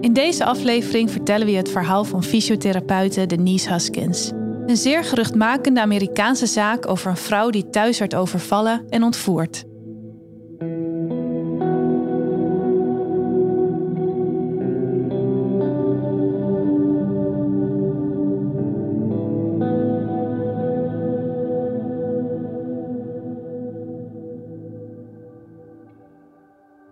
[0.00, 4.30] In deze aflevering vertellen we je het verhaal van fysiotherapeute Denise Haskins.
[4.66, 9.64] Een zeer geruchtmakende Amerikaanse zaak over een vrouw die thuis werd overvallen en ontvoerd.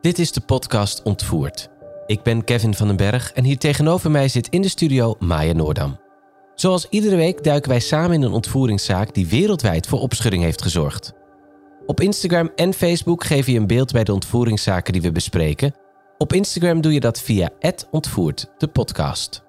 [0.00, 1.75] Dit is de podcast Ontvoerd.
[2.06, 5.52] Ik ben Kevin van den Berg en hier tegenover mij zit in de studio Maya
[5.52, 5.98] Noordam.
[6.54, 11.12] Zoals iedere week duiken wij samen in een ontvoeringszaak die wereldwijd voor opschudding heeft gezorgd.
[11.86, 15.74] Op Instagram en Facebook geef je een beeld bij de ontvoeringszaken die we bespreken.
[16.18, 17.50] Op Instagram doe je dat via
[17.90, 19.42] ontvoerd, de podcast.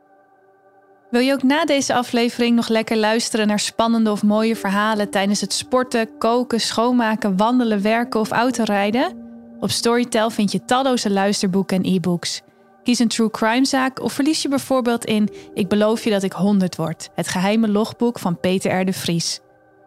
[1.09, 5.41] Wil je ook na deze aflevering nog lekker luisteren naar spannende of mooie verhalen tijdens
[5.41, 9.25] het sporten, koken, schoonmaken, wandelen, werken of autorijden?
[9.59, 12.41] Op Storytel vind je talloze luisterboeken en e-books.
[12.87, 16.31] Kies een true crime zaak of verlies je bijvoorbeeld in Ik beloof je dat ik
[16.31, 18.85] 100 word, het geheime logboek van Peter R.
[18.85, 19.39] de Vries.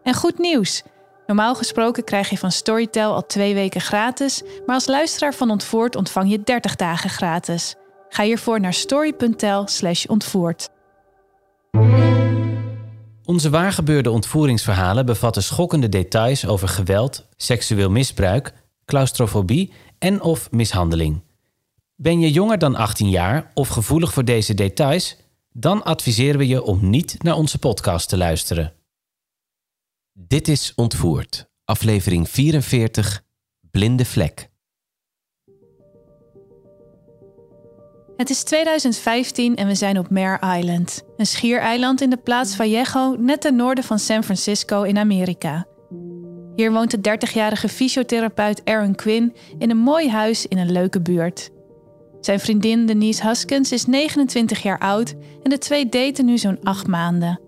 [0.03, 0.83] En goed nieuws!
[1.27, 5.97] Normaal gesproken krijg je van Storytel al twee weken gratis, maar als luisteraar van Ontvoerd
[5.97, 7.75] ontvang je 30 dagen gratis.
[8.09, 10.69] Ga hiervoor naar story.tel/slash ontvoerd.
[13.25, 18.53] Onze waargebeurde ontvoeringsverhalen bevatten schokkende details over geweld, seksueel misbruik
[18.85, 21.29] claustrofobie en of mishandeling.
[22.03, 25.17] Ben je jonger dan 18 jaar of gevoelig voor deze details?
[25.53, 28.73] Dan adviseren we je om niet naar onze podcast te luisteren.
[30.13, 33.25] Dit is Ontvoerd, aflevering 44,
[33.71, 34.51] Blinde Vlek.
[38.17, 43.17] Het is 2015 en we zijn op Mare Island, een schiereiland in de plaats Vallejo,
[43.19, 45.67] net ten noorden van San Francisco in Amerika.
[46.57, 51.51] Hier woont de 30-jarige fysiotherapeut Aaron Quinn in een mooi huis in een leuke buurt.
[52.21, 56.87] Zijn vriendin Denise Huskins is 29 jaar oud en de twee daten nu zo'n acht
[56.87, 57.41] maanden.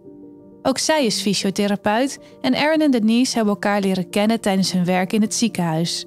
[0.62, 5.12] Ook zij is fysiotherapeut en Aaron en Denise hebben elkaar leren kennen tijdens hun werk
[5.12, 6.06] in het ziekenhuis.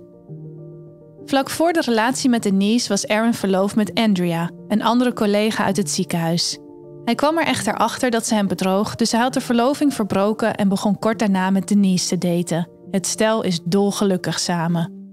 [1.25, 5.77] Vlak voor de relatie met Denise was Aaron verloofd met Andrea, een andere collega uit
[5.77, 6.57] het ziekenhuis.
[7.05, 10.55] Hij kwam er echter achter dat ze hem bedroog, dus hij had de verloving verbroken
[10.55, 12.69] en begon kort daarna met Denise te daten.
[12.91, 15.04] Het stel is dolgelukkig samen.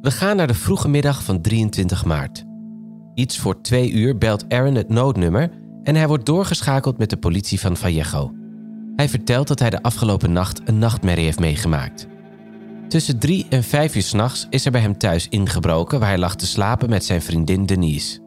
[0.00, 2.44] We gaan naar de vroege middag van 23 maart.
[3.14, 5.50] Iets voor twee uur belt Aaron het noodnummer
[5.82, 8.32] en hij wordt doorgeschakeld met de politie van Vallejo.
[8.96, 12.06] Hij vertelt dat hij de afgelopen nacht een nachtmerrie heeft meegemaakt.
[12.88, 16.36] Tussen drie en vijf uur s'nachts is er bij hem thuis ingebroken waar hij lag
[16.36, 18.20] te slapen met zijn vriendin Denise.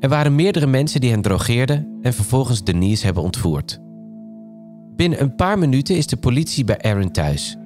[0.00, 3.78] Er waren meerdere mensen die hen drogeerden en vervolgens Denise hebben ontvoerd.
[4.96, 7.56] Binnen een paar minuten is de politie bij Aaron thuis.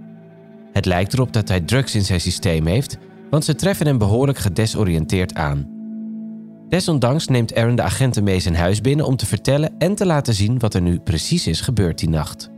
[0.72, 2.98] Het lijkt erop dat hij drugs in zijn systeem heeft,
[3.30, 5.78] want ze treffen hem behoorlijk gedesoriënteerd aan.
[6.68, 10.34] Desondanks neemt Aaron de agenten mee zijn huis binnen om te vertellen en te laten
[10.34, 12.50] zien wat er nu precies is gebeurd die nacht.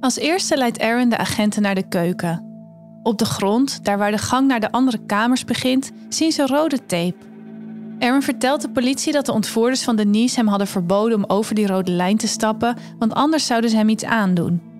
[0.00, 2.44] Als eerste leidt Aaron de agenten naar de keuken.
[3.02, 6.86] Op de grond, daar waar de gang naar de andere kamers begint, zien ze rode
[6.86, 7.14] tape.
[7.98, 11.66] Aaron vertelt de politie dat de ontvoerders van Denise hem hadden verboden om over die
[11.66, 14.73] rode lijn te stappen, want anders zouden ze hem iets aandoen.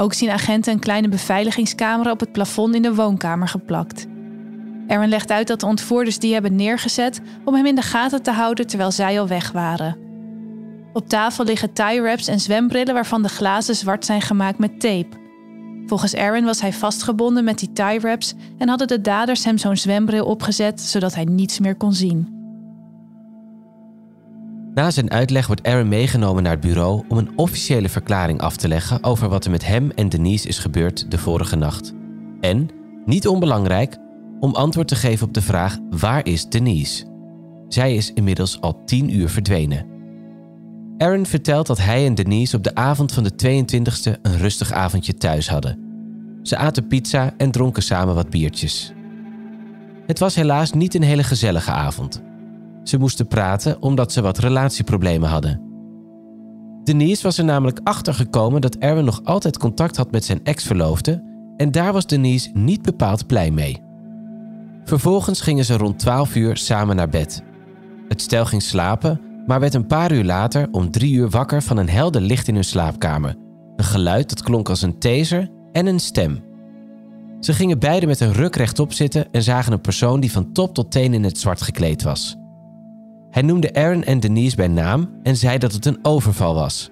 [0.00, 4.06] Ook zien agenten een kleine beveiligingscamera op het plafond in de woonkamer geplakt.
[4.88, 8.30] Aaron legt uit dat de ontvoerders die hebben neergezet om hem in de gaten te
[8.30, 9.96] houden terwijl zij al weg waren.
[10.92, 15.16] Op tafel liggen tie wraps en zwembrillen waarvan de glazen zwart zijn gemaakt met tape.
[15.86, 19.76] Volgens Aaron was hij vastgebonden met die tie wraps en hadden de daders hem zo'n
[19.76, 22.37] zwembril opgezet zodat hij niets meer kon zien.
[24.78, 28.68] Na zijn uitleg wordt Aaron meegenomen naar het bureau om een officiële verklaring af te
[28.68, 31.92] leggen over wat er met hem en Denise is gebeurd de vorige nacht.
[32.40, 32.68] En,
[33.04, 33.96] niet onbelangrijk,
[34.40, 37.04] om antwoord te geven op de vraag: waar is Denise?
[37.68, 39.86] Zij is inmiddels al tien uur verdwenen.
[40.98, 45.14] Aaron vertelt dat hij en Denise op de avond van de 22e een rustig avondje
[45.14, 45.78] thuis hadden.
[46.42, 48.92] Ze aten pizza en dronken samen wat biertjes.
[50.06, 52.26] Het was helaas niet een hele gezellige avond.
[52.88, 55.60] Ze moesten praten omdat ze wat relatieproblemen hadden.
[56.84, 61.22] Denise was er namelijk achter gekomen dat Aaron nog altijd contact had met zijn ex-verloofde
[61.56, 63.82] En daar was Denise niet bepaald blij mee.
[64.84, 67.42] Vervolgens gingen ze rond 12 uur samen naar bed.
[68.08, 71.76] Het stel ging slapen, maar werd een paar uur later om drie uur wakker van
[71.76, 73.34] een helder licht in hun slaapkamer.
[73.76, 76.40] Een geluid dat klonk als een taser en een stem.
[77.40, 80.74] Ze gingen beiden met een ruk rechtop zitten en zagen een persoon die van top
[80.74, 82.36] tot teen in het zwart gekleed was.
[83.30, 86.90] Hij noemde Aaron en Denise bij naam en zei dat het een overval was.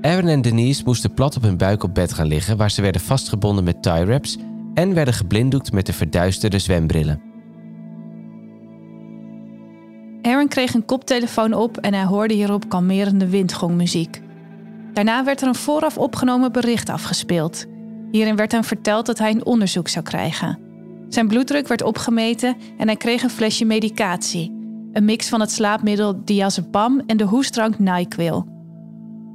[0.00, 3.00] Aaron en Denise moesten plat op hun buik op bed gaan liggen, waar ze werden
[3.00, 4.36] vastgebonden met tie wraps
[4.74, 7.22] en werden geblinddoekt met de verduisterde zwembrillen.
[10.22, 14.22] Aaron kreeg een koptelefoon op en hij hoorde hierop kalmerende windgongmuziek.
[14.92, 17.66] Daarna werd er een vooraf opgenomen bericht afgespeeld.
[18.10, 20.58] Hierin werd hem verteld dat hij een onderzoek zou krijgen.
[21.08, 24.57] Zijn bloeddruk werd opgemeten en hij kreeg een flesje medicatie.
[24.92, 28.46] Een mix van het slaapmiddel diazepam en de hoestdrank NyQuil.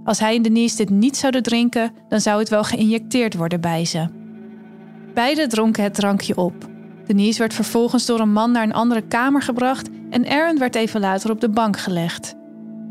[0.04, 3.86] Als hij en Denise dit niet zouden drinken, dan zou het wel geïnjecteerd worden bij
[3.86, 4.08] ze.
[5.14, 6.54] Beiden dronken het drankje op.
[7.06, 11.00] Denise werd vervolgens door een man naar een andere kamer gebracht en Aaron werd even
[11.00, 12.36] later op de bank gelegd.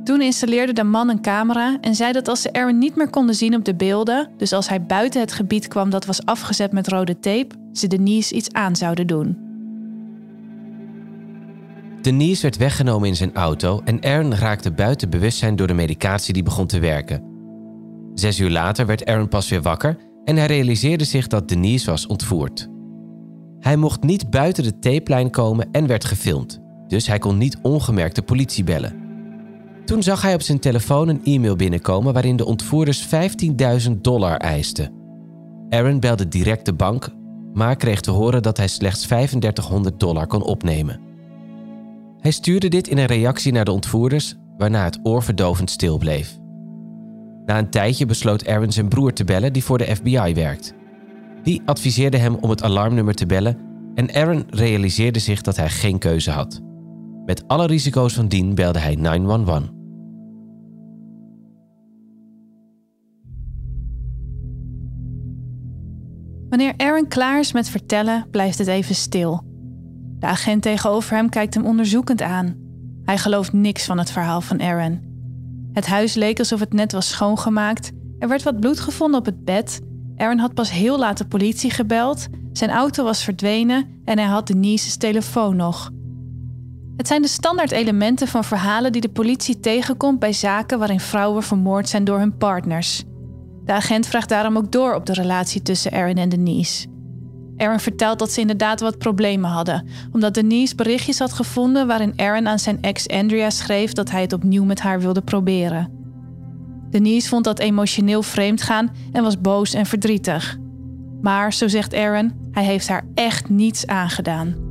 [0.05, 3.35] Toen installeerde de man een camera en zei dat als ze Aaron niet meer konden
[3.35, 6.89] zien op de beelden, dus als hij buiten het gebied kwam dat was afgezet met
[6.89, 9.42] rode tape, ze Denise iets aan zouden doen.
[12.03, 16.43] Denise werd weggenomen in zijn auto en Aaron raakte buiten bewustzijn door de medicatie die
[16.43, 17.23] begon te werken.
[18.15, 22.07] Zes uur later werd Aaron pas weer wakker en hij realiseerde zich dat Denise was
[22.07, 22.69] ontvoerd.
[23.59, 28.15] Hij mocht niet buiten de tapelijn komen en werd gefilmd, dus hij kon niet ongemerkt
[28.15, 28.97] de politie bellen.
[29.85, 33.09] Toen zag hij op zijn telefoon een e-mail binnenkomen waarin de ontvoerders
[33.89, 34.93] 15.000 dollar eisten.
[35.69, 37.09] Aaron belde direct de bank,
[37.53, 41.12] maar kreeg te horen dat hij slechts 3500 dollar kon opnemen.
[42.23, 46.39] Hij stuurde dit in een reactie naar de ontvoerders, waarna het oorverdovend stil bleef.
[47.45, 50.75] Na een tijdje besloot Aaron zijn broer te bellen, die voor de FBI werkt.
[51.43, 53.59] Die adviseerde hem om het alarmnummer te bellen
[53.95, 56.61] en Aaron realiseerde zich dat hij geen keuze had.
[57.25, 59.63] Met alle risico's van dien belde hij 911.
[66.49, 69.52] Wanneer Aaron klaar is met vertellen, blijft het even stil.
[70.23, 72.55] De agent tegenover hem kijkt hem onderzoekend aan.
[73.05, 75.01] Hij gelooft niks van het verhaal van Aaron.
[75.73, 77.93] Het huis leek alsof het net was schoongemaakt.
[78.19, 79.81] Er werd wat bloed gevonden op het bed.
[80.17, 82.27] Aaron had pas heel laat de politie gebeld.
[82.53, 85.91] Zijn auto was verdwenen en hij had Denise's telefoon nog.
[86.97, 91.43] Het zijn de standaard elementen van verhalen die de politie tegenkomt bij zaken waarin vrouwen
[91.43, 93.03] vermoord zijn door hun partners.
[93.65, 96.92] De agent vraagt daarom ook door op de relatie tussen Aaron en Denise.
[97.57, 102.49] Aaron vertelt dat ze inderdaad wat problemen hadden, omdat Denise berichtjes had gevonden waarin Aaron
[102.49, 105.91] aan zijn ex Andrea schreef dat hij het opnieuw met haar wilde proberen.
[106.91, 110.59] Denise vond dat emotioneel vreemd gaan en was boos en verdrietig.
[111.23, 114.71] Maar, zo zegt Aaron, hij heeft haar echt niets aangedaan.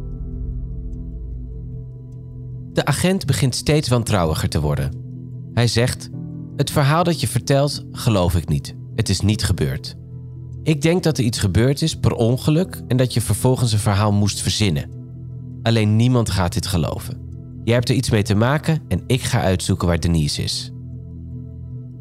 [2.73, 4.91] De agent begint steeds wantrouwiger te worden.
[5.53, 6.09] Hij zegt:
[6.55, 8.75] Het verhaal dat je vertelt, geloof ik niet.
[8.95, 9.95] Het is niet gebeurd.
[10.63, 14.11] Ik denk dat er iets gebeurd is per ongeluk en dat je vervolgens een verhaal
[14.11, 14.89] moest verzinnen.
[15.63, 17.29] Alleen niemand gaat dit geloven.
[17.63, 20.71] Jij hebt er iets mee te maken en ik ga uitzoeken waar Denise is.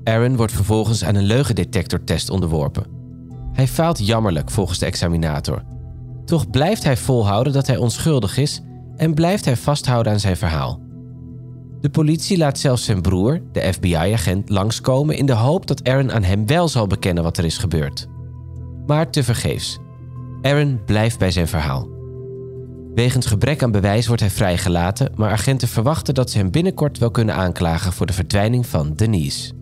[0.04, 2.84] Aaron wordt vervolgens aan een leugendetectortest onderworpen.
[3.52, 5.62] Hij faalt jammerlijk volgens de examinator.
[6.24, 8.60] Toch blijft hij volhouden dat hij onschuldig is
[8.96, 10.80] en blijft hij vasthouden aan zijn verhaal.
[11.80, 16.22] De politie laat zelfs zijn broer, de FBI-agent, langskomen in de hoop dat Aaron aan
[16.22, 18.08] hem wel zal bekennen wat er is gebeurd.
[18.90, 19.78] Maar tevergeefs.
[20.42, 21.88] Aaron blijft bij zijn verhaal.
[22.94, 27.10] Wegens gebrek aan bewijs wordt hij vrijgelaten, maar agenten verwachten dat ze hem binnenkort wel
[27.10, 29.52] kunnen aanklagen voor de verdwijning van Denise.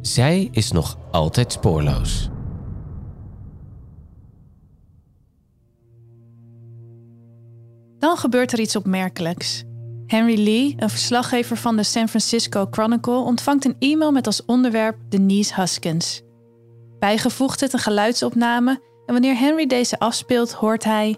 [0.00, 2.30] Zij is nog altijd spoorloos.
[7.98, 9.64] Dan gebeurt er iets opmerkelijks.
[10.06, 14.96] Henry Lee, een verslaggever van de San Francisco Chronicle, ontvangt een e-mail met als onderwerp
[15.08, 16.26] Denise Huskins.
[16.98, 18.70] Bijgevoegd het een geluidsopname
[19.06, 21.16] en wanneer Henry deze afspeelt, hoort hij: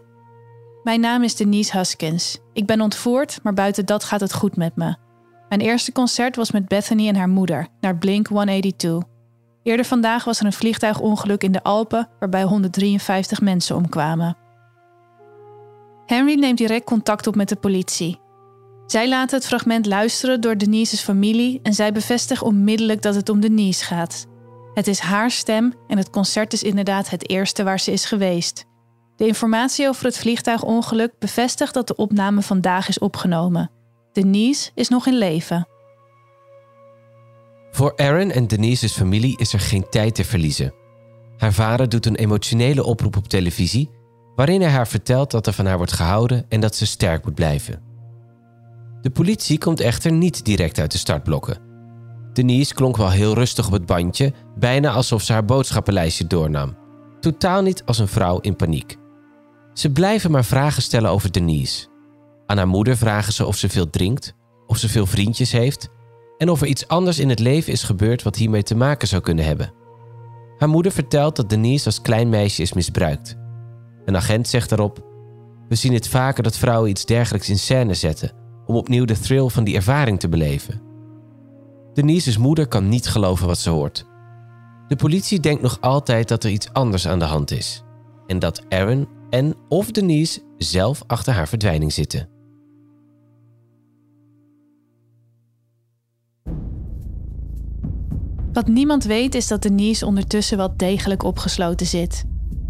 [0.83, 2.39] Mijn naam is Denise Huskins.
[2.53, 4.97] Ik ben ontvoerd, maar buiten dat gaat het goed met me.
[5.49, 9.09] Mijn eerste concert was met Bethany en haar moeder naar Blink 182.
[9.63, 14.37] Eerder vandaag was er een vliegtuigongeluk in de Alpen waarbij 153 mensen omkwamen.
[16.07, 18.21] Henry neemt direct contact op met de politie.
[18.87, 23.41] Zij laten het fragment luisteren door Denise's familie en zij bevestigen onmiddellijk dat het om
[23.41, 24.27] Denise gaat.
[24.75, 28.65] Het is haar stem en het concert is inderdaad het eerste waar ze is geweest.
[29.17, 33.71] De informatie over het vliegtuigongeluk bevestigt dat de opname vandaag is opgenomen.
[34.13, 35.69] Denise is nog in leven.
[37.71, 40.75] Voor Aaron en Denise's familie is er geen tijd te verliezen.
[41.37, 43.91] Haar vader doet een emotionele oproep op televisie,
[44.35, 47.35] waarin hij haar vertelt dat er van haar wordt gehouden en dat ze sterk moet
[47.35, 47.83] blijven.
[49.01, 51.70] De politie komt echter niet direct uit de startblokken.
[52.41, 56.77] Denise klonk wel heel rustig op het bandje, bijna alsof ze haar boodschappenlijstje doornam.
[57.21, 58.97] Totaal niet als een vrouw in paniek.
[59.75, 61.89] Ze blijven maar vragen stellen over Denise.
[62.47, 64.35] Aan haar moeder vragen ze of ze veel drinkt,
[64.67, 65.89] of ze veel vriendjes heeft
[66.39, 69.23] en of er iets anders in het leven is gebeurd wat hiermee te maken zou
[69.23, 69.73] kunnen hebben.
[70.59, 73.37] Haar moeder vertelt dat Denise als klein meisje is misbruikt.
[74.05, 75.05] Een agent zegt daarop:
[75.69, 78.33] We zien het vaker dat vrouwen iets dergelijks in scène zetten
[78.67, 80.90] om opnieuw de thrill van die ervaring te beleven.
[82.01, 84.07] Denise's moeder kan niet geloven wat ze hoort.
[84.89, 87.83] De politie denkt nog altijd dat er iets anders aan de hand is
[88.27, 92.29] en dat Aaron en of Denise zelf achter haar verdwijning zitten.
[98.53, 102.25] Wat niemand weet is dat Denise ondertussen wel degelijk opgesloten zit.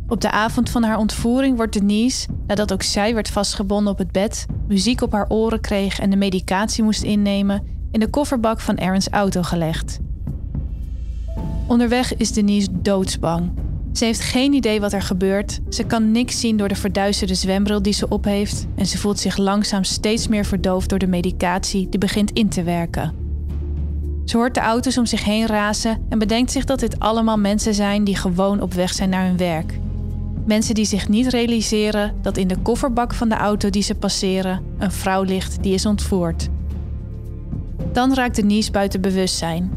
[0.07, 4.13] Op de avond van haar ontvoering wordt Denise, nadat ook zij werd vastgebonden op het
[4.13, 8.81] bed, muziek op haar oren kreeg en de medicatie moest innemen, in de kofferbak van
[8.81, 9.99] Aaron's auto gelegd.
[11.67, 13.51] Onderweg is Denise doodsbang.
[13.93, 15.61] Ze heeft geen idee wat er gebeurt.
[15.69, 18.67] Ze kan niks zien door de verduisterde zwembril die ze op heeft.
[18.75, 22.63] En ze voelt zich langzaam steeds meer verdoofd door de medicatie die begint in te
[22.63, 23.15] werken.
[24.25, 27.75] Ze hoort de auto's om zich heen razen en bedenkt zich dat dit allemaal mensen
[27.75, 29.79] zijn die gewoon op weg zijn naar hun werk.
[30.45, 34.63] Mensen die zich niet realiseren dat in de kofferbak van de auto die ze passeren
[34.79, 36.49] een vrouw ligt die is ontvoerd.
[37.93, 39.71] Dan raakt Denise buiten bewustzijn.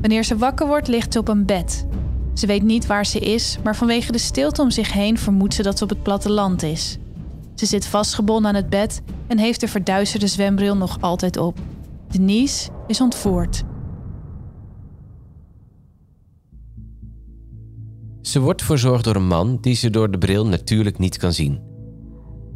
[0.00, 1.86] Wanneer ze wakker wordt, ligt ze op een bed.
[2.34, 5.62] Ze weet niet waar ze is, maar vanwege de stilte om zich heen vermoedt ze
[5.62, 6.98] dat ze op het platteland is.
[7.54, 11.58] Ze zit vastgebonden aan het bed en heeft de verduisterde zwembril nog altijd op.
[12.08, 13.62] Denise is ontvoerd.
[18.20, 21.60] Ze wordt verzorgd door een man die ze door de bril natuurlijk niet kan zien.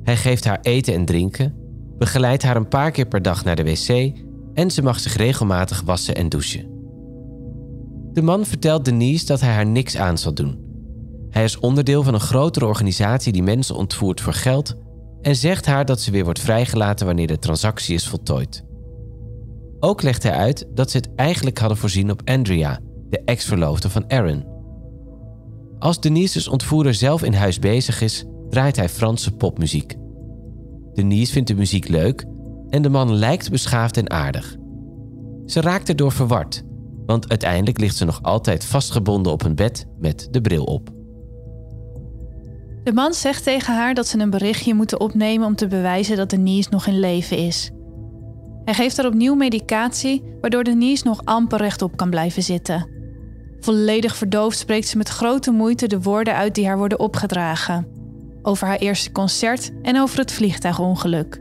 [0.03, 1.55] Hij geeft haar eten en drinken,
[1.99, 4.13] begeleidt haar een paar keer per dag naar de wc
[4.57, 6.75] en ze mag zich regelmatig wassen en douchen.
[8.13, 10.65] De man vertelt Denise dat hij haar niks aan zal doen.
[11.31, 14.75] Hij is onderdeel van een grotere organisatie die mensen ontvoert voor geld
[15.21, 18.65] en zegt haar dat ze weer wordt vrijgelaten wanneer de transactie is voltooid.
[19.81, 24.11] Ook legt hij uit dat ze het eigenlijk hadden voorzien op Andrea, de ex-verloofde van
[24.11, 24.45] Aaron.
[25.79, 29.97] Als Denise's ontvoerder zelf in huis bezig is, draait hij Franse popmuziek.
[30.95, 32.25] Denise vindt de muziek leuk
[32.71, 34.57] en de man lijkt beschaafd en aardig.
[35.47, 36.63] Ze raakt erdoor verward,
[37.07, 40.95] want uiteindelijk ligt ze nog altijd vastgebonden op een bed met de bril op.
[42.85, 46.31] De man zegt tegen haar dat ze een berichtje moeten opnemen om te bewijzen dat
[46.31, 47.71] Denise nog in leven is.
[48.65, 52.89] Hij geeft haar opnieuw medicatie, waardoor Denise nog amper rechtop kan blijven zitten.
[53.61, 57.87] Volledig verdoofd spreekt ze met grote moeite de woorden uit die haar worden opgedragen.
[58.43, 61.41] Over haar eerste concert en over het vliegtuigongeluk.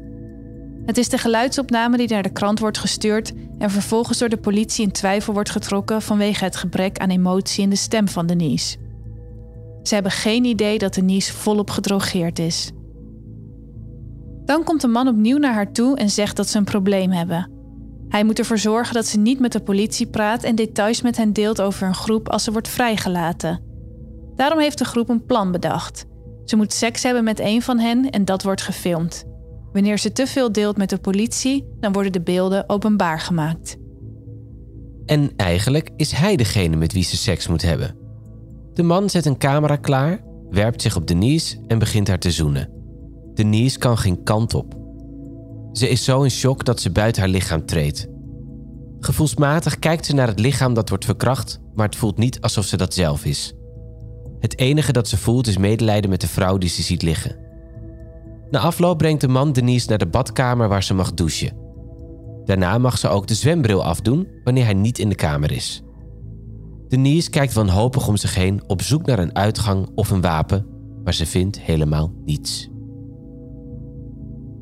[0.85, 4.85] Het is de geluidsopname die naar de krant wordt gestuurd en vervolgens door de politie
[4.85, 8.77] in twijfel wordt getrokken vanwege het gebrek aan emotie in de stem van Denise.
[9.83, 12.71] Ze hebben geen idee dat Denise volop gedrogeerd is.
[14.45, 17.51] Dan komt de man opnieuw naar haar toe en zegt dat ze een probleem hebben.
[18.09, 21.33] Hij moet ervoor zorgen dat ze niet met de politie praat en details met hen
[21.33, 23.61] deelt over een groep als ze wordt vrijgelaten.
[24.35, 26.05] Daarom heeft de groep een plan bedacht.
[26.45, 29.25] Ze moet seks hebben met een van hen en dat wordt gefilmd.
[29.75, 33.77] Wanneer ze te veel deelt met de politie, dan worden de beelden openbaar gemaakt.
[35.05, 37.97] En eigenlijk is hij degene met wie ze seks moet hebben.
[38.73, 42.69] De man zet een camera klaar, werpt zich op Denise en begint haar te zoenen.
[43.33, 44.75] Denise kan geen kant op.
[45.71, 48.07] Ze is zo in shock dat ze buiten haar lichaam treedt.
[48.99, 52.77] Gevoelsmatig kijkt ze naar het lichaam dat wordt verkracht, maar het voelt niet alsof ze
[52.77, 53.53] dat zelf is.
[54.39, 57.44] Het enige dat ze voelt is medelijden met de vrouw die ze ziet liggen.
[58.49, 61.57] Na afloop brengt de man Denise naar de badkamer waar ze mag douchen.
[62.45, 65.83] Daarna mag ze ook de zwembril afdoen wanneer hij niet in de kamer is.
[66.87, 70.65] Denise kijkt wanhopig om zich heen op zoek naar een uitgang of een wapen,
[71.03, 72.69] maar ze vindt helemaal niets.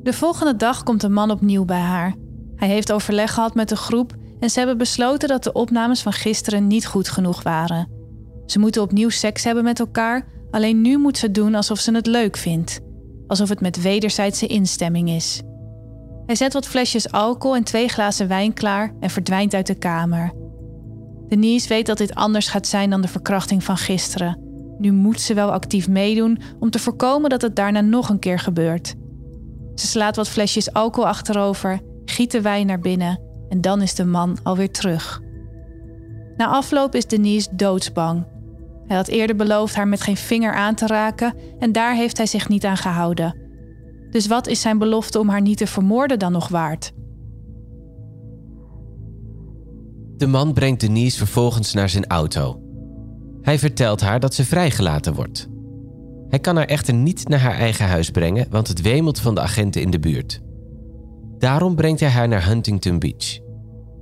[0.04, 2.16] De volgende dag komt de man opnieuw bij haar.
[2.56, 6.14] Hij heeft overleg gehad met de groep en ze hebben besloten dat de opnames van
[6.14, 7.88] gisteren niet goed genoeg waren.
[8.46, 12.08] Ze moeten opnieuw seks hebben met elkaar, alleen nu moet ze doen alsof ze het
[12.08, 12.80] leuk vindt.
[13.34, 15.42] Alsof het met wederzijdse instemming is.
[16.26, 20.34] Hij zet wat flesjes alcohol en twee glazen wijn klaar en verdwijnt uit de kamer.
[21.28, 24.40] Denise weet dat dit anders gaat zijn dan de verkrachting van gisteren.
[24.78, 28.40] Nu moet ze wel actief meedoen om te voorkomen dat het daarna nog een keer
[28.40, 28.96] gebeurt.
[29.76, 34.06] Ze slaat wat flesjes alcohol achterover, giet de wijn naar binnen en dan is de
[34.06, 35.22] man alweer terug.
[36.38, 38.26] Na afloop is Denise doodsbang.
[38.94, 42.26] Hij had eerder beloofd haar met geen vinger aan te raken en daar heeft hij
[42.26, 43.36] zich niet aan gehouden.
[44.10, 46.92] Dus wat is zijn belofte om haar niet te vermoorden dan nog waard?
[50.18, 52.62] De man brengt Denise vervolgens naar zijn auto.
[53.42, 55.48] Hij vertelt haar dat ze vrijgelaten wordt.
[56.30, 59.42] Hij kan haar echter niet naar haar eigen huis brengen, want het wemelt van de
[59.42, 60.42] agenten in de buurt.
[61.38, 63.40] Daarom brengt hij haar naar Huntington Beach.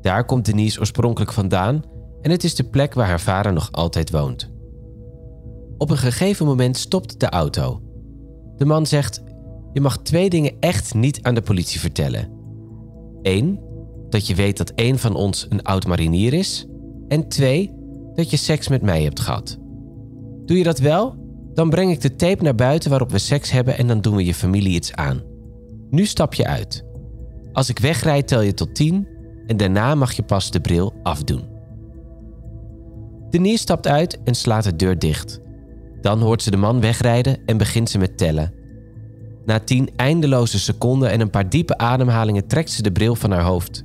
[0.01, 1.81] Daar komt Denise oorspronkelijk vandaan
[2.21, 4.50] en het is de plek waar haar vader nog altijd woont.
[5.81, 7.81] Op een gegeven moment stopt de auto.
[8.55, 9.23] De man zegt:
[9.73, 12.29] Je mag twee dingen echt niet aan de politie vertellen.
[13.21, 13.59] Eén,
[14.09, 16.67] dat je weet dat één van ons een oud marinier is.
[17.07, 17.73] En twee,
[18.13, 19.57] dat je seks met mij hebt gehad.
[20.45, 21.15] Doe je dat wel?
[21.53, 24.25] Dan breng ik de tape naar buiten waarop we seks hebben en dan doen we
[24.25, 25.21] je familie iets aan.
[25.89, 26.85] Nu stap je uit.
[27.53, 29.07] Als ik wegrijd tel je tot tien
[29.47, 31.49] en daarna mag je pas de bril afdoen.
[33.29, 35.41] Denise stapt uit en slaat de deur dicht.
[36.01, 38.53] Dan hoort ze de man wegrijden en begint ze met tellen.
[39.45, 43.43] Na tien eindeloze seconden en een paar diepe ademhalingen trekt ze de bril van haar
[43.43, 43.83] hoofd.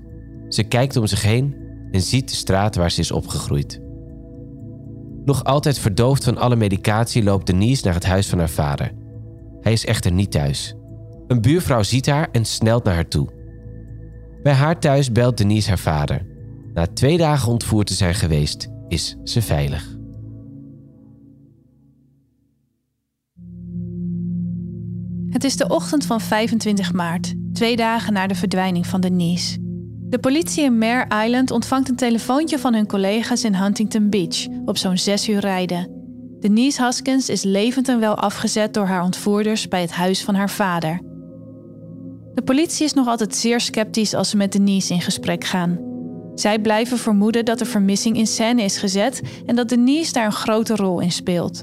[0.48, 1.56] Ze kijkt om zich heen
[1.90, 3.80] en ziet de straat waar ze is opgegroeid.
[5.24, 8.92] Nog altijd verdoofd van alle medicatie loopt Denise naar het huis van haar vader.
[9.60, 10.74] Hij is echter niet thuis.
[11.26, 13.28] Een buurvrouw ziet haar en snelt naar haar toe.
[14.42, 16.26] Bij haar thuis belt Denise haar vader.
[16.74, 19.95] Na twee dagen ontvoerd te zijn geweest, is ze veilig.
[25.36, 29.56] Het is de ochtend van 25 maart, twee dagen na de verdwijning van Denise.
[30.08, 34.78] De politie in Mare Island ontvangt een telefoontje van hun collega's in Huntington Beach op
[34.78, 35.90] zo'n zes uur rijden.
[36.40, 40.50] Denise Haskins is levend en wel afgezet door haar ontvoerders bij het huis van haar
[40.50, 41.00] vader.
[42.34, 45.78] De politie is nog altijd zeer sceptisch als ze met Denise in gesprek gaan.
[46.34, 50.32] Zij blijven vermoeden dat de vermissing in scène is gezet en dat Denise daar een
[50.32, 51.62] grote rol in speelt.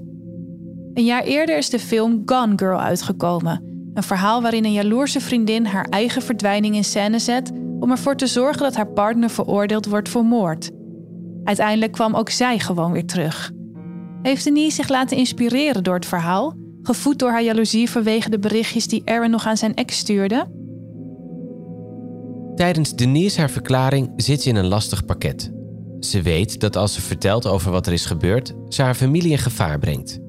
[0.93, 3.63] Een jaar eerder is de film Gone Girl uitgekomen.
[3.93, 8.27] Een verhaal waarin een jaloerse vriendin haar eigen verdwijning in scène zet om ervoor te
[8.27, 10.72] zorgen dat haar partner veroordeeld wordt voor moord.
[11.44, 13.51] Uiteindelijk kwam ook zij gewoon weer terug.
[14.22, 18.87] Heeft Denise zich laten inspireren door het verhaal, gevoed door haar jaloezie vanwege de berichtjes
[18.87, 20.48] die Aaron nog aan zijn ex stuurde?
[22.55, 25.51] Tijdens Denise haar verklaring zit ze in een lastig pakket.
[26.00, 29.37] Ze weet dat als ze vertelt over wat er is gebeurd, ze haar familie in
[29.37, 30.23] gevaar brengt.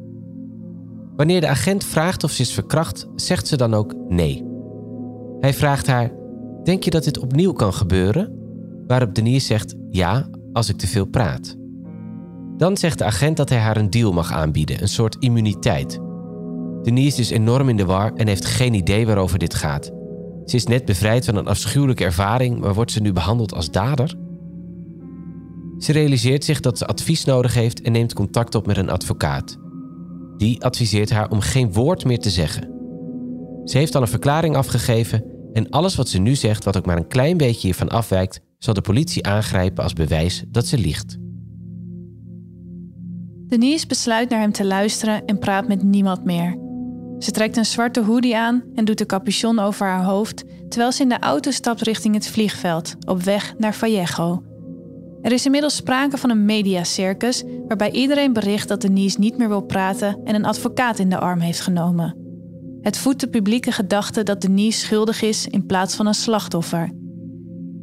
[1.17, 4.45] Wanneer de agent vraagt of ze is verkracht, zegt ze dan ook nee.
[5.41, 6.13] Hij vraagt haar:
[6.65, 8.39] Denk je dat dit opnieuw kan gebeuren?
[8.87, 11.57] Waarop Denise zegt: Ja, als ik te veel praat.
[12.57, 16.01] Dan zegt de agent dat hij haar een deal mag aanbieden, een soort immuniteit.
[16.83, 19.93] Denise is enorm in de war en heeft geen idee waarover dit gaat.
[20.45, 24.15] Ze is net bevrijd van een afschuwelijke ervaring, maar wordt ze nu behandeld als dader?
[25.79, 29.59] Ze realiseert zich dat ze advies nodig heeft en neemt contact op met een advocaat.
[30.37, 32.73] Die adviseert haar om geen woord meer te zeggen.
[33.65, 36.97] Ze heeft al een verklaring afgegeven en alles wat ze nu zegt, wat ook maar
[36.97, 41.17] een klein beetje hiervan afwijkt, zal de politie aangrijpen als bewijs dat ze liegt.
[43.47, 46.59] Denise besluit naar hem te luisteren en praat met niemand meer.
[47.19, 51.03] Ze trekt een zwarte hoodie aan en doet de capuchon over haar hoofd terwijl ze
[51.03, 54.43] in de auto stapt richting het vliegveld op weg naar Vallejo.
[55.25, 59.61] Er is inmiddels sprake van een mediacircus waarbij iedereen bericht dat Denise niet meer wil
[59.61, 62.17] praten en een advocaat in de arm heeft genomen.
[62.81, 66.91] Het voedt de publieke gedachte dat Denise schuldig is in plaats van een slachtoffer.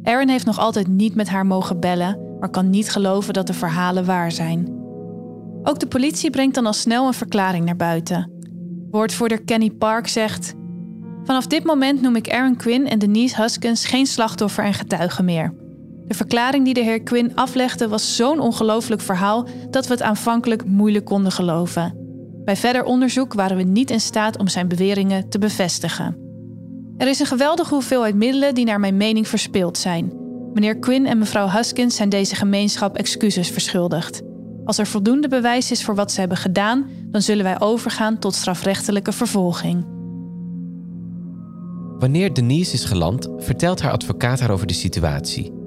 [0.02, 3.54] Aaron heeft nog altijd niet met haar mogen bellen, maar kan niet geloven dat de
[3.54, 4.80] verhalen waar zijn.
[5.62, 8.30] Ook de politie brengt dan al snel een verklaring naar buiten.
[8.90, 10.54] Woordvoerder Kenny Park zegt:
[11.24, 15.61] Vanaf dit moment noem ik Aaron Quinn en Denise Huskins geen slachtoffer en getuige meer.
[16.06, 20.64] De verklaring die de heer Quinn aflegde was zo'n ongelooflijk verhaal dat we het aanvankelijk
[20.64, 21.94] moeilijk konden geloven.
[22.44, 26.16] Bij verder onderzoek waren we niet in staat om zijn beweringen te bevestigen.
[26.96, 30.12] Er is een geweldige hoeveelheid middelen die naar mijn mening verspild zijn.
[30.54, 34.22] Meneer Quinn en mevrouw Huskins zijn deze gemeenschap excuses verschuldigd.
[34.64, 38.34] Als er voldoende bewijs is voor wat ze hebben gedaan, dan zullen wij overgaan tot
[38.34, 39.84] strafrechtelijke vervolging.
[41.98, 45.61] Wanneer Denise is geland, vertelt haar advocaat haar over de situatie.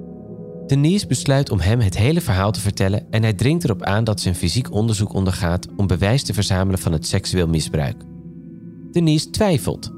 [0.66, 4.20] Denise besluit om hem het hele verhaal te vertellen en hij dringt erop aan dat
[4.20, 8.02] ze een fysiek onderzoek ondergaat om bewijs te verzamelen van het seksueel misbruik.
[8.92, 9.90] Denise twijfelt.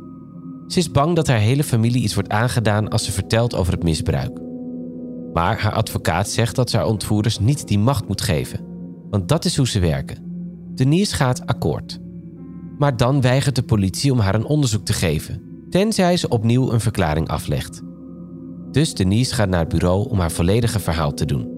[0.66, 3.82] Ze is bang dat haar hele familie iets wordt aangedaan als ze vertelt over het
[3.82, 4.40] misbruik.
[5.32, 8.60] Maar haar advocaat zegt dat ze haar ontvoerders niet die macht moet geven,
[9.10, 10.18] want dat is hoe ze werken.
[10.74, 11.98] Denise gaat akkoord.
[12.78, 16.80] Maar dan weigert de politie om haar een onderzoek te geven, tenzij ze opnieuw een
[16.80, 17.82] verklaring aflegt.
[18.70, 21.56] Dus Denise gaat naar het bureau om haar volledige verhaal te doen.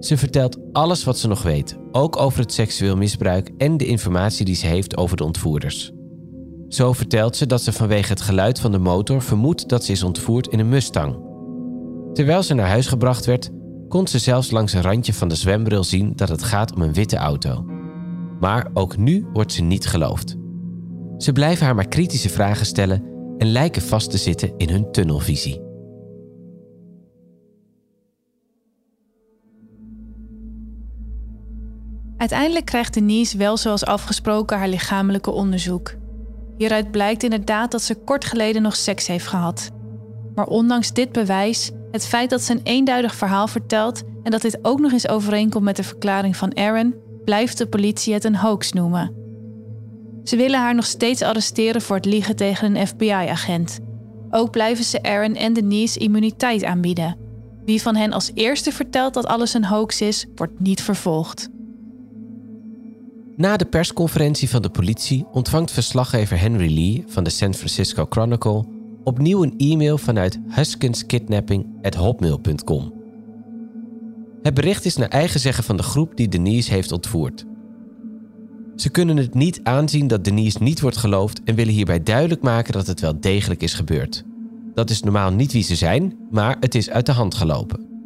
[0.00, 4.44] Ze vertelt alles wat ze nog weet, ook over het seksueel misbruik en de informatie
[4.44, 5.92] die ze heeft over de ontvoerders.
[6.68, 10.02] Zo vertelt ze dat ze vanwege het geluid van de motor vermoedt dat ze is
[10.02, 11.26] ontvoerd in een Mustang.
[12.12, 13.50] Terwijl ze naar huis gebracht werd,
[13.88, 16.92] kon ze zelfs langs een randje van de zwembril zien dat het gaat om een
[16.92, 17.64] witte auto.
[18.40, 20.36] Maar ook nu wordt ze niet geloofd.
[21.18, 23.02] Ze blijven haar maar kritische vragen stellen
[23.38, 25.67] en lijken vast te zitten in hun tunnelvisie.
[32.18, 35.94] Uiteindelijk krijgt Denise wel zoals afgesproken haar lichamelijke onderzoek.
[36.56, 39.70] Hieruit blijkt inderdaad dat ze kort geleden nog seks heeft gehad.
[40.34, 44.58] Maar ondanks dit bewijs, het feit dat ze een eenduidig verhaal vertelt en dat dit
[44.62, 48.72] ook nog eens overeenkomt met de verklaring van Aaron, blijft de politie het een hoax
[48.72, 49.12] noemen.
[50.24, 53.78] Ze willen haar nog steeds arresteren voor het liegen tegen een FBI-agent.
[54.30, 57.16] Ook blijven ze Aaron en Denise immuniteit aanbieden.
[57.64, 61.48] Wie van hen als eerste vertelt dat alles een hoax is, wordt niet vervolgd.
[63.38, 68.64] Na de persconferentie van de politie ontvangt verslaggever Henry Lee van de San Francisco Chronicle
[69.04, 72.92] opnieuw een e-mail vanuit huskinskidnapping@hotmail.com.
[74.42, 77.46] Het bericht is naar eigen zeggen van de groep die Denise heeft ontvoerd.
[78.76, 82.72] Ze kunnen het niet aanzien dat Denise niet wordt geloofd en willen hierbij duidelijk maken
[82.72, 84.24] dat het wel degelijk is gebeurd.
[84.74, 87.97] Dat is normaal niet wie ze zijn, maar het is uit de hand gelopen.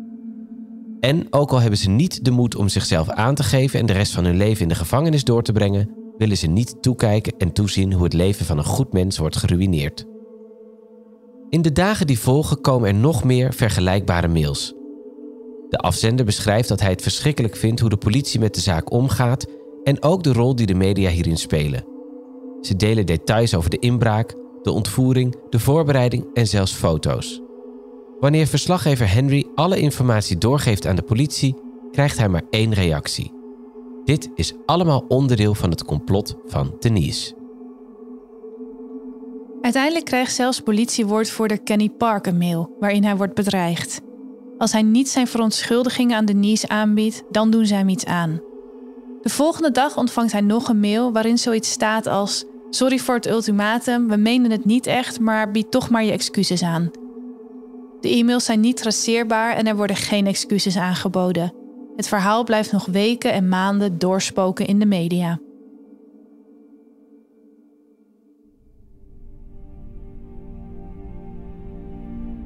[1.04, 3.92] En ook al hebben ze niet de moed om zichzelf aan te geven en de
[3.92, 7.52] rest van hun leven in de gevangenis door te brengen, willen ze niet toekijken en
[7.52, 10.06] toezien hoe het leven van een goed mens wordt geruïneerd.
[11.50, 14.74] In de dagen die volgen komen er nog meer vergelijkbare mails.
[15.68, 19.46] De afzender beschrijft dat hij het verschrikkelijk vindt hoe de politie met de zaak omgaat
[19.84, 21.84] en ook de rol die de media hierin spelen.
[22.60, 27.41] Ze delen details over de inbraak, de ontvoering, de voorbereiding en zelfs foto's.
[28.22, 31.54] Wanneer verslaggever Henry alle informatie doorgeeft aan de politie,
[31.90, 33.32] krijgt hij maar één reactie.
[34.04, 37.34] Dit is allemaal onderdeel van het complot van Denise.
[39.60, 44.00] Uiteindelijk krijgt zelfs politiewoordvoerder Kenny Park een mail waarin hij wordt bedreigd.
[44.58, 48.40] Als hij niet zijn verontschuldigingen aan Denise aanbiedt, dan doen ze hem iets aan.
[49.22, 53.28] De volgende dag ontvangt hij nog een mail waarin zoiets staat als: Sorry voor het
[53.28, 57.01] ultimatum, we menen het niet echt, maar bied toch maar je excuses aan.
[58.02, 61.54] De e-mails zijn niet traceerbaar en er worden geen excuses aangeboden.
[61.96, 65.40] Het verhaal blijft nog weken en maanden doorspoken in de media.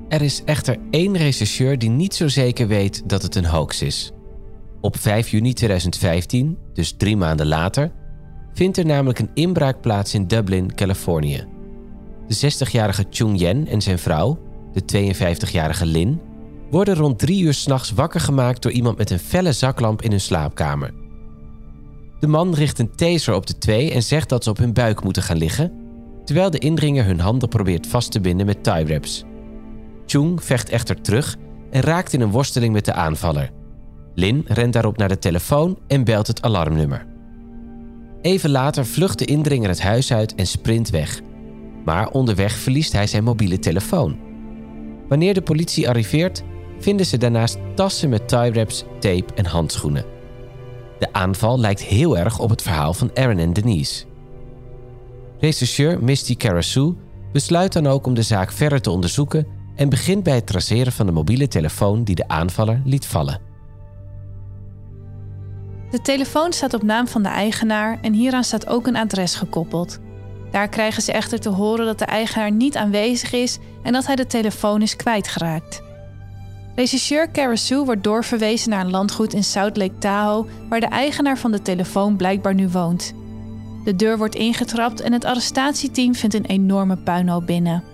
[0.08, 4.12] Er is echter één rechercheur die niet zo zeker weet dat het een hoax is.
[4.80, 7.92] Op 5 juni 2015, dus drie maanden later,
[8.52, 11.44] vindt er namelijk een inbraak plaats in Dublin, Californië.
[12.28, 14.45] De 60-jarige Chung Yen en zijn vrouw,
[14.84, 16.20] de 52-jarige Lin,
[16.70, 20.20] worden rond drie uur s'nachts wakker gemaakt door iemand met een felle zaklamp in hun
[20.20, 20.94] slaapkamer.
[22.20, 25.04] De man richt een taser op de twee en zegt dat ze op hun buik
[25.04, 25.72] moeten gaan liggen,
[26.24, 29.24] terwijl de indringer hun handen probeert vast te binden met tie wraps.
[30.06, 31.36] Chung vecht echter terug
[31.70, 33.50] en raakt in een worsteling met de aanvaller.
[34.14, 37.06] Lin rent daarop naar de telefoon en belt het alarmnummer.
[38.22, 41.20] Even later vlucht de indringer het huis uit en sprint weg.
[41.84, 44.25] Maar onderweg verliest hij zijn mobiele telefoon.
[45.08, 46.42] Wanneer de politie arriveert,
[46.78, 50.04] vinden ze daarnaast tassen met tie wraps, tape en handschoenen.
[50.98, 54.04] De aanval lijkt heel erg op het verhaal van Aaron en Denise.
[55.38, 56.94] Rechercheur Misty Karasu
[57.32, 61.06] besluit dan ook om de zaak verder te onderzoeken en begint bij het traceren van
[61.06, 63.40] de mobiele telefoon die de aanvaller liet vallen.
[65.90, 69.98] De telefoon staat op naam van de eigenaar en hieraan staat ook een adres gekoppeld.
[70.56, 74.16] Daar krijgen ze echter te horen dat de eigenaar niet aanwezig is en dat hij
[74.16, 75.82] de telefoon is kwijtgeraakt.
[76.74, 81.50] Regisseur Karasu wordt doorverwezen naar een landgoed in South Lake Tahoe, waar de eigenaar van
[81.50, 83.14] de telefoon blijkbaar nu woont.
[83.84, 87.84] De deur wordt ingetrapt en het arrestatieteam vindt een enorme puinhoop binnen.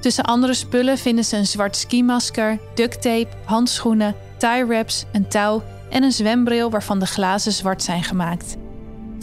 [0.00, 5.62] Tussen andere spullen vinden ze een zwart skimasker, duct tape, handschoenen, tie wraps, een touw
[5.90, 8.56] en een zwembril waarvan de glazen zwart zijn gemaakt.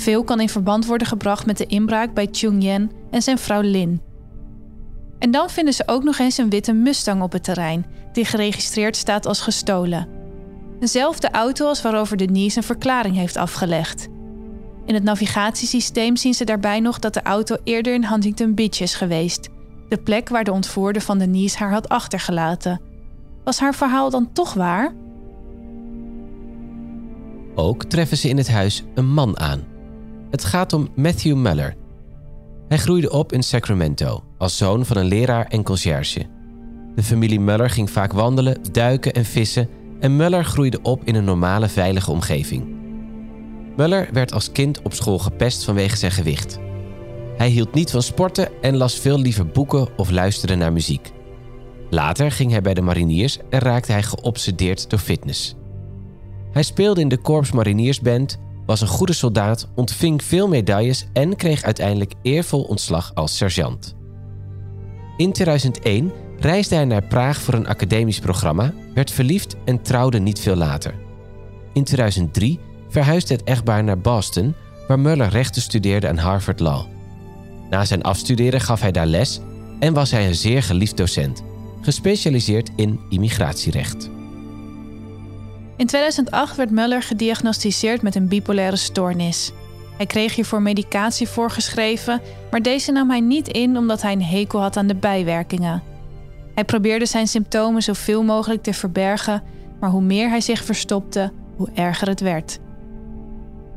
[0.01, 3.61] Veel kan in verband worden gebracht met de inbraak bij Chung Yen en zijn vrouw
[3.61, 4.01] Lin.
[5.19, 8.95] En dan vinden ze ook nog eens een witte Mustang op het terrein, die geregistreerd
[8.95, 10.07] staat als gestolen.
[10.79, 14.07] Dezelfde auto als waarover Denise een verklaring heeft afgelegd.
[14.85, 18.93] In het navigatiesysteem zien ze daarbij nog dat de auto eerder in Huntington Beach is
[18.93, 19.49] geweest,
[19.89, 22.81] de plek waar de ontvoerder van Denise haar had achtergelaten.
[23.43, 24.93] Was haar verhaal dan toch waar?
[27.55, 29.70] Ook treffen ze in het huis een man aan.
[30.31, 31.75] Het gaat om Matthew Muller.
[32.67, 36.25] Hij groeide op in Sacramento als zoon van een leraar en conciërge.
[36.95, 41.23] De familie Muller ging vaak wandelen, duiken en vissen en Muller groeide op in een
[41.23, 42.75] normale veilige omgeving.
[43.75, 46.59] Muller werd als kind op school gepest vanwege zijn gewicht.
[47.37, 51.11] Hij hield niet van sporten en las veel liever boeken of luisterde naar muziek.
[51.89, 55.55] Later ging hij bij de mariniers en raakte hij geobsedeerd door fitness.
[56.51, 61.63] Hij speelde in de Korps Mariniersband, was een goede soldaat, ontving veel medailles en kreeg
[61.63, 63.95] uiteindelijk eervol ontslag als sergeant.
[65.17, 70.39] In 2001 reisde hij naar Praag voor een academisch programma, werd verliefd en trouwde niet
[70.39, 70.93] veel later.
[71.73, 74.55] In 2003 verhuisde het echtpaar naar Boston,
[74.87, 76.85] waar Muller rechten studeerde aan Harvard Law.
[77.69, 79.39] Na zijn afstuderen gaf hij daar les
[79.79, 81.43] en was hij een zeer geliefd docent,
[81.81, 84.09] gespecialiseerd in immigratierecht.
[85.81, 89.51] In 2008 werd Muller gediagnosticeerd met een bipolaire stoornis.
[89.97, 94.61] Hij kreeg hiervoor medicatie voorgeschreven, maar deze nam hij niet in omdat hij een hekel
[94.61, 95.83] had aan de bijwerkingen.
[96.53, 99.43] Hij probeerde zijn symptomen zoveel mogelijk te verbergen,
[99.79, 102.59] maar hoe meer hij zich verstopte, hoe erger het werd.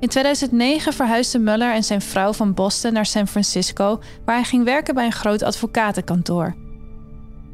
[0.01, 4.65] In 2009 verhuisden Muller en zijn vrouw van Boston naar San Francisco, waar hij ging
[4.65, 6.64] werken bij een groot advocatenkantoor.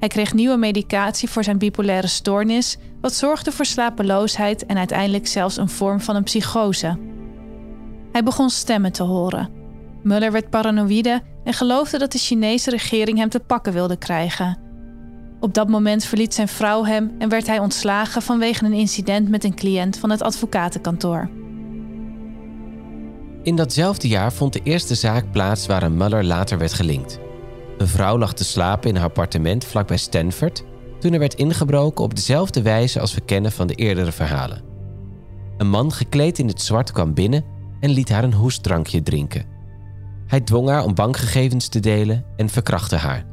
[0.00, 5.56] Hij kreeg nieuwe medicatie voor zijn bipolaire stoornis, wat zorgde voor slapeloosheid en uiteindelijk zelfs
[5.56, 6.98] een vorm van een psychose.
[8.12, 9.50] Hij begon stemmen te horen.
[10.02, 14.58] Muller werd paranoïde en geloofde dat de Chinese regering hem te pakken wilde krijgen.
[15.40, 19.44] Op dat moment verliet zijn vrouw hem en werd hij ontslagen vanwege een incident met
[19.44, 21.30] een cliënt van het advocatenkantoor.
[23.42, 27.18] In datzelfde jaar vond de eerste zaak plaats waaraan Muller later werd gelinkt.
[27.80, 30.64] Een vrouw lag te slapen in haar appartement vlakbij Stanford
[30.98, 34.62] toen er werd ingebroken op dezelfde wijze als we kennen van de eerdere verhalen.
[35.56, 37.44] Een man gekleed in het zwart kwam binnen
[37.80, 39.44] en liet haar een hoestdrankje drinken.
[40.26, 43.24] Hij dwong haar om bankgegevens te delen en verkrachtte haar.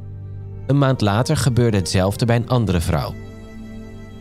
[0.66, 3.14] Een maand later gebeurde hetzelfde bij een andere vrouw.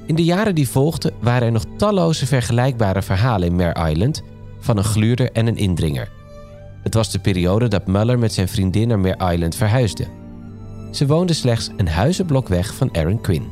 [0.05, 4.23] In de jaren die volgden waren er nog talloze vergelijkbare verhalen in Mare Island
[4.59, 6.09] van een gluurder en een indringer.
[6.83, 10.16] Het was de periode dat Muller met zijn vriendin naar Mare Island verhuisde.
[10.97, 13.47] Ze woonde slechts een huizenblok weg van Aaron Quinn.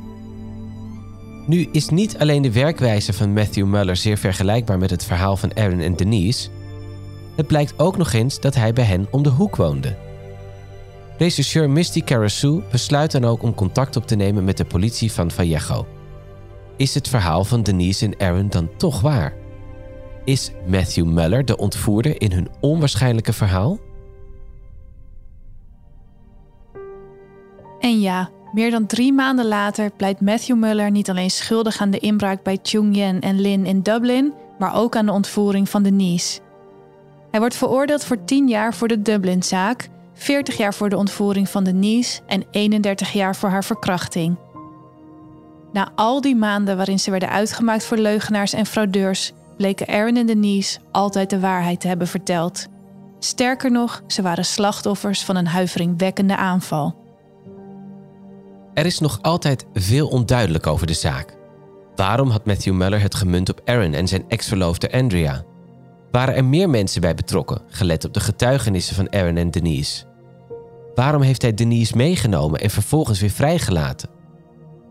[1.48, 5.56] Nu is niet alleen de werkwijze van Matthew Muller zeer vergelijkbaar met het verhaal van
[5.56, 6.50] Aaron en Denise.
[7.36, 9.98] Het blijkt ook nog eens dat hij bij hen om de hoek woonde.
[11.18, 15.32] Rechercheur Misty Carasou besluit dan ook om contact op te nemen met de politie van
[15.32, 15.88] Vallejo.
[16.78, 19.34] Is het verhaal van Denise en Aaron dan toch waar?
[20.24, 23.80] Is Matthew Muller de ontvoerder in hun onwaarschijnlijke verhaal?
[27.86, 32.00] En ja, meer dan drie maanden later pleit Matthew Muller niet alleen schuldig aan de
[32.00, 36.40] inbraak bij Chung Yen en Lin in Dublin, maar ook aan de ontvoering van Denise.
[37.32, 41.64] Hij wordt veroordeeld voor 10 jaar voor de Dublin-zaak, 40 jaar voor de ontvoering van
[41.64, 44.38] Denise en 31 jaar voor haar verkrachting.
[45.72, 50.26] Na al die maanden waarin ze werden uitgemaakt voor leugenaars en fraudeurs, bleken Aaron en
[50.26, 52.68] Denise altijd de waarheid te hebben verteld.
[53.20, 57.05] Sterker nog, ze waren slachtoffers van een huiveringwekkende aanval.
[58.76, 61.38] Er is nog altijd veel onduidelijk over de zaak.
[61.96, 65.44] Waarom had Matthew Muller het gemunt op Aaron en zijn ex-verloofde Andrea?
[66.12, 70.06] Waren er meer mensen bij betrokken, gelet op de getuigenissen van Aaron en Denise?
[70.96, 74.10] Waarom heeft hij Denise meegenomen en vervolgens weer vrijgelaten?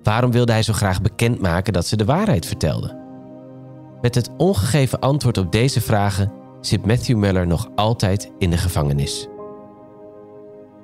[0.03, 3.03] Waarom wilde hij zo graag bekendmaken dat ze de waarheid vertelde?
[4.01, 9.29] Met het ongegeven antwoord op deze vragen zit Matthew Muller nog altijd in de gevangenis.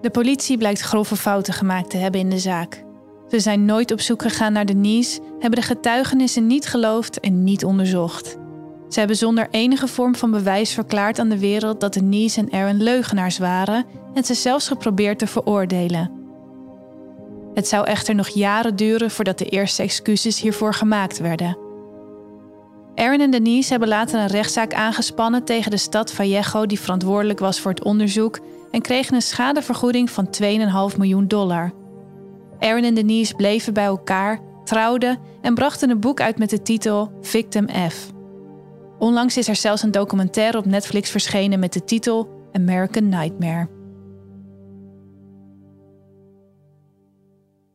[0.01, 2.89] De politie blijkt grove fouten gemaakt te hebben in de zaak.
[3.31, 7.65] Ze zijn nooit op zoek gegaan naar Denise, hebben de getuigenissen niet geloofd en niet
[7.65, 8.39] onderzocht.
[8.89, 12.83] Ze hebben zonder enige vorm van bewijs verklaard aan de wereld dat Denise en Aaron
[12.83, 16.11] leugenaars waren en ze zelfs geprobeerd te veroordelen.
[17.55, 21.59] Het zou echter nog jaren duren voordat de eerste excuses hiervoor gemaakt werden.
[22.95, 27.61] Aaron en Denise hebben later een rechtszaak aangespannen tegen de stad Vallejo die verantwoordelijk was
[27.61, 28.39] voor het onderzoek
[28.71, 30.29] en kregen een schadevergoeding van
[30.91, 31.73] 2,5 miljoen dollar.
[32.61, 37.13] Aaron en Denise bleven bij elkaar, trouwden en brachten een boek uit met de titel
[37.21, 38.11] Victim F.
[38.99, 43.69] Onlangs is er zelfs een documentaire op Netflix verschenen met de titel American Nightmare.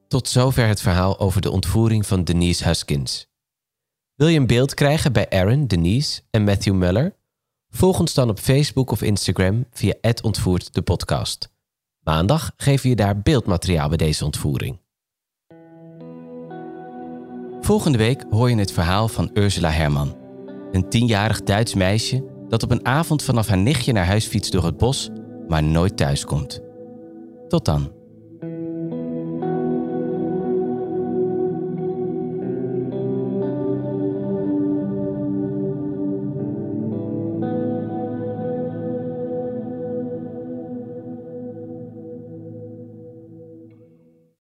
[0.08, 3.28] Tot zover het verhaal over de ontvoering van Denise Huskins.
[4.16, 7.16] Wil je een beeld krijgen bij Aaron, Denise en Matthew Muller?
[7.70, 11.55] Volg ons dan op Facebook of Instagram via ontvoert de podcast.
[12.06, 14.80] Maandag geven je daar beeldmateriaal bij deze ontvoering.
[17.62, 20.18] Volgende week hoor je het verhaal van Ursula Herman.
[20.72, 24.66] Een tienjarig Duits meisje dat op een avond vanaf haar nichtje naar huis fietst door
[24.66, 25.10] het bos,
[25.48, 26.62] maar nooit thuis komt.
[27.48, 27.95] Tot dan.